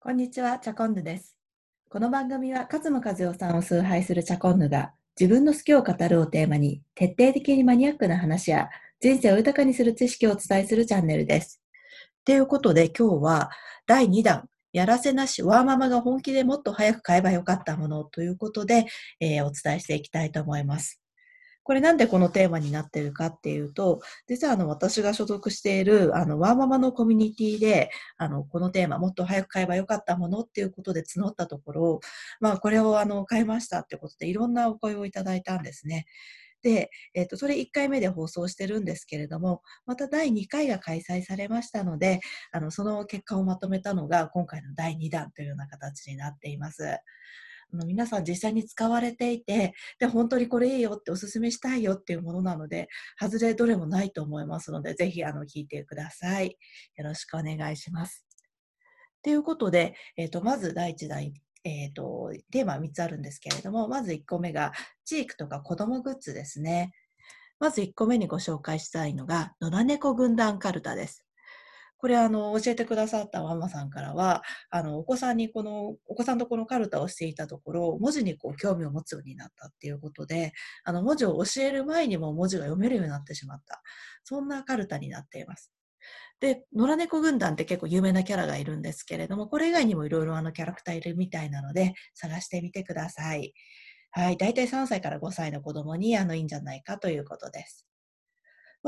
[0.00, 1.36] こんにちは、チャコンヌです。
[1.90, 8.68] この番組は勝間和代さんを崇拝するチャコンヌが自分の好きを語るをテーマに徹底的にマニアックな話や
[9.00, 11.60] 人生を豊かにする知識をお伝えするチャンネルです。
[12.24, 13.50] ということで今日は
[13.88, 18.86] 第2弾、やらせなしワーママが本気でもっと早く買えばよかったものということで、
[19.18, 21.00] えーお伝えしていきたいと思います。
[21.68, 32.00] これなんでこのテーマになってるかっていうと、実はあの私が所属しているあのワーママのコミュニティで、あのこのテーマ、もっと早く買えばよかったものっていうことで募ったところ、
[32.40, 36.06] まあこれをあの買いましたってことでいろんなお声をいただいたんですね。
[36.62, 46.98] で、えっ、と、それ1回目で放送してるんですけれども、また第2回が開催されましたので、あの、その結果をまとめたのが今回の第2弾というような形になっています。
[47.72, 52.88] 皆さん実際に使われていて、で、本当にこれいいよっておすすめしたいよっていうものなので、
[53.20, 56.56] 外れどれもないと思いますので、ぜひあの聞いてください。
[56.96, 58.26] よろしくお願いします。
[59.22, 61.32] ということで、えっ、と、まず第1弾、
[61.64, 64.72] えっ、と、テーマは3つあるんですけれども、まず1個目が、
[65.04, 66.92] チークとか子供グッズですね。
[67.58, 71.27] まず1個目にご紹介したいのが、野良猫軍団カルタです。
[71.98, 80.52] これ、あの、教えてくださったママさんからは、あの、お子さんにこの、お子さんとこのカルタをしていたところ、文字にこう、興味を持つようになったっていうことで、
[80.84, 83.82] あの、文字を教える前にも文字が読めるようになってしまった。
[84.24, 85.72] そんなカルタになっています。
[86.40, 93.54] で、野良猫軍団って結構有名なキャラがいるんですけれども、これ以外にもいろいろあのキャラクターいるみたいなので、探してみてください。
[94.12, 94.36] はい。
[94.36, 97.87] だいたい3歳から5歳の子供にあのいいんじゃないかということです。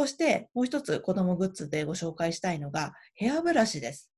[0.00, 4.10] そして、もう一つ子供グッズでご紹介したいのが、ヘアブラシです。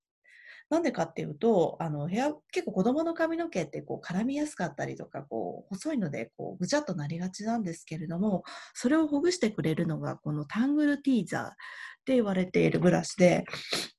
[0.70, 8.44] なんでかっていうと、あの、ヘア、結構子供の髪の毛ってこう絡みやすかったりとか、こう、細いので、こう、ぐちゃっとなりがちなんですけれども、
[8.74, 11.50] それをほぐしてくれるのが、このタングルティーザーっ
[12.06, 13.44] て言われているブラシで、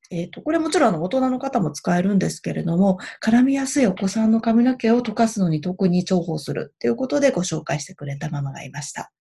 [0.10, 9.12] えっ、と、これもちろんあの大人の方も使えるんですけれども、絡みやすいお子さんの髪の毛を溶かすのに特に重宝するっていうことでご紹介してくれたママがいました。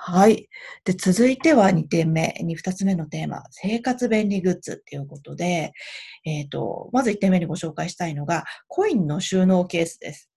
[0.00, 0.48] はい。
[0.84, 5.72] で、続いては2点目、に2つ目のテーマ、生活便利グッズっていうことで、
[6.24, 10.30] えっ、と、まず1点目にご紹介したいのが、コインの収納ケースです。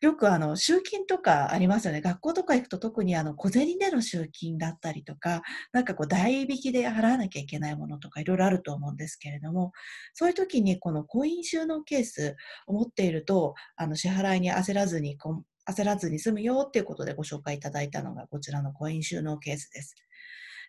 [0.00, 2.00] よくあの、集金とかありますよね。
[2.00, 5.42] 学校とか行くと特にあの、小銭での集金だったりとか、
[5.72, 9.70] なんかこう、代引きで払わなきゃいけないものとかいろいろあると思うんですけれども、
[10.14, 12.34] そういう時にこのコイン収納ケース
[12.66, 19.94] を持っていると、あの、支払いに焦らずにこん、焦らずに済むよっていうことでご紹介いただいたのがこちらのコイン収納ケースです。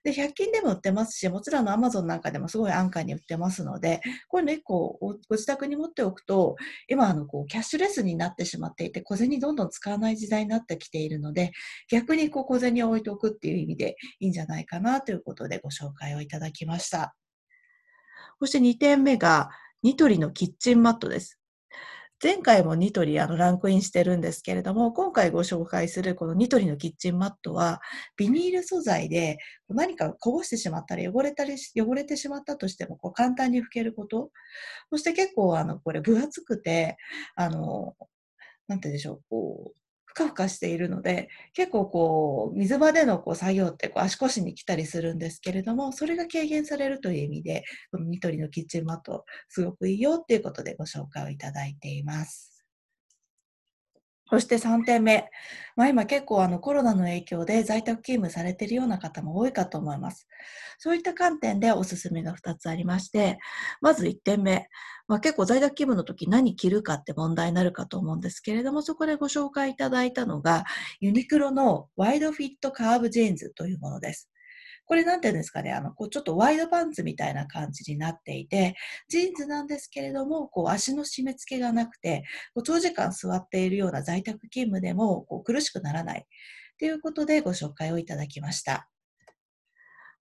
[0.04, 6.58] で、100均でも売ってますし、もちろんあの Amazon なんかでもすごい安価に売ってますので、こういうの1個ご自宅に持っておくと、
[6.90, 11.54] 今あのこうキャッシュレスになってしまっていて、小銭どんどん使わない時代になってきているので、
[11.90, 17.16] 逆にこう小銭を置いておくっていう意味でいいんじゃないかなということでご紹介をいただきました。
[18.40, 19.52] そして2点目が、
[19.84, 21.40] ニトリのキッチンマットです。
[22.24, 27.82] 前回もニトリあのランクインしてるんですけれども、今回ご紹介するこのニトリのキッチンマットは、
[28.16, 34.32] ビニール素材で何かこぼしてしまったり、汚れたり、汚れてしまったとしても、こう簡単に拭けること。
[34.90, 36.96] そして結構あの、これ分厚くて、
[37.36, 37.96] あの、
[38.70, 39.83] なんてでしょう、こう、
[40.14, 52.53] ふかふかしているので、結構こう、水場でのこう作業ってこう足腰に来たりするんですけれども、それが軽減されるという意味で、このニトリのキッチンマット、すごくいいよっていうことでご紹介をいただいています。
[54.34, 55.30] そして3点目。
[55.76, 60.28] まあ今結構あのコロナの影響で在宅勤務されているような方も多いかと思います。
[60.80, 63.38] そういった観点でおすすめが2つありまして、
[63.80, 64.70] まず1点目。
[65.08, 70.64] まあ、結構在宅勤務の時何着るかって問題になるかと思うんですけれども、そこでご紹介いただいたのが、
[71.00, 74.32] ユニクロのワイドフィットカーブジーンズというものです。
[74.86, 78.76] これなんていうんですかね、あの、こうちょっとワイドパンツみたいな感じになっていて、
[79.08, 82.24] ジーンズなんですけれども、こう足の締め付けがなくて、
[82.54, 86.26] こう長時間座っているような在宅勤務でもこう苦しくならない
[86.80, 88.90] ということでご紹介をいただきました。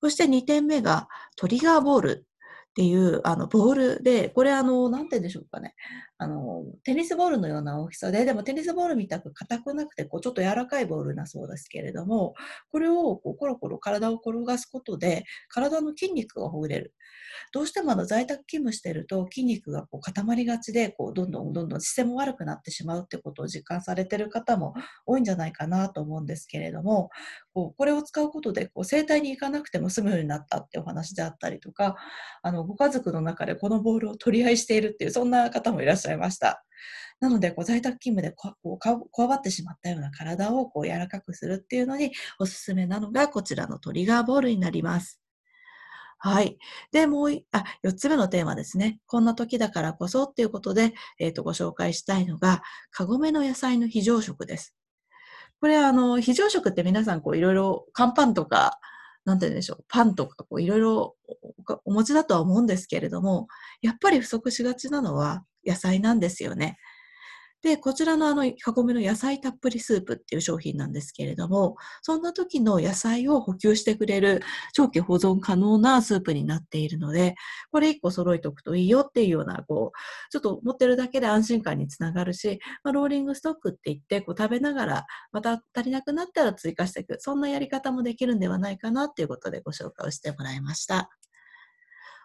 [0.01, 2.27] そして2点目がトリガーボール
[2.71, 5.75] っていうあのボールで、これあの、なんて言うんでしょうかね。
[6.23, 12.35] あの、テニスボールのような大きさで、でもテニスボールみたく硬くなくて、こうちょっと柔らかいボールなそうですけれども、
[12.71, 16.95] これをこうコロコロ体を転がすことで、体の筋肉がほぐれる。
[17.53, 24.75] どうしてもあの在宅勤務してると筋肉がこう固まりがちで、こうどんどんどんどん姿勢も悪くなってしまうってことを実感されてる方も
[25.07, 27.11] 多いんじゃないかなと思うんですけれども、
[27.55, 31.97] こうこれを使うことでこう整体に行かなくても済むようになったってお話であったりとか、
[32.43, 36.65] あのご家族の中でこのボールを取り合いしているっていうそんな方もいらっしゃいますした。
[37.21, 45.21] なので、こう在宅勤務でこうかこわばってしまったような体をこう柔らかくするっていうのにおすすめなのがこちらのトリガーボールになります。
[46.19, 46.57] はい。
[46.93, 49.01] で、もうあ、4つ目のテーマですね。
[49.07, 52.63] こんな時だからこそっていうことで、えっ、ー、と、ご紹介したいのが、
[52.93, 54.77] カゴメの野菜の非常食です。
[55.61, 58.79] これ、あの、非常食って皆さん、こう、いろいろ、乾パンとか、
[59.25, 61.17] なんて言うんでしょう、パンとか、こう、いろいろ
[61.85, 63.49] お持ちだとは思うんですけれども、
[63.81, 66.79] やっぱり不足しがちなのは野菜なんですよね。
[67.63, 74.43] で、こちらのあの、カゴメの野菜たっぷりスープっていう商品なんですけれども、そんな時の野菜を補給してくれる
[74.73, 77.37] 長期保存可能なスープになっているので、
[77.71, 91.11] これ1個揃えておくといいよっていうような、こう、ちょっと持ってるだけで安心感につながるし、まあ、ローリングストックって言って、こう食べながら、また足りなくなったら追加していく、そんなやり方もできるんではないかなっていうことでご紹介をしてもらいました。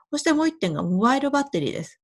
[0.09, 2.01] そしてもう1点がモバイルバッテリーです。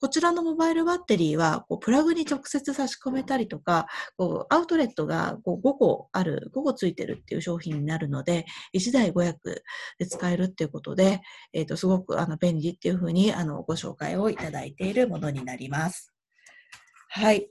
[0.00, 3.86] こちらのモバイルバッテリーは、こうプラグに直接差し込めたりとか、
[4.16, 8.44] こうアウトレットがこう5個ある、5個ついてるっていう商品になるので、
[8.74, 9.62] 1台5役
[9.98, 11.20] で使えるっていうことで、
[11.52, 16.12] えっ、ー、と、すごくあの便利っていうふうにあのご紹介をいただいているものになります。
[17.08, 17.48] はい。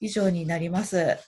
[0.00, 1.18] 以上になります。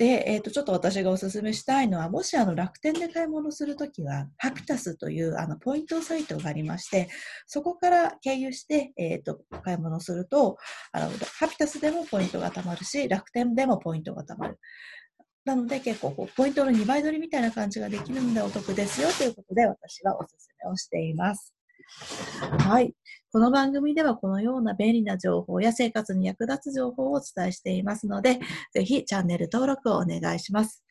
[0.00, 7.10] で、えっ、ー、と、ちょっと私がお勧めしたいのは、もしあの楽天で買い物するときは、ハピタスというあのポイントサイトがありまして、
[7.46, 10.56] そこから経由して、えっ、ー、と、買い物すると、
[10.92, 14.58] あの、ハピタスでもポイントが貯まるし、楽天でもポイントが貯まる。
[15.44, 20.28] なので結構こうポイントの2倍取りみたいな感じができるのでお得ですよということで私はお勧
[20.64, 21.59] めをしています。
[22.58, 22.94] はい。
[23.32, 28.40] この番組ではこのような便利な情報や生活に役立つ情報をお伝えしていますので、
[28.72, 30.84] ぜひチャンネル登録をお願いします。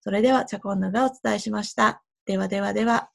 [0.00, 2.02] それでは、チャコンヌがお伝えしました。
[2.26, 3.10] ではではでは。